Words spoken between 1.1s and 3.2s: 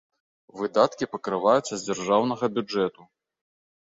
пакрываюцца з дзяржаўнага бюджэту.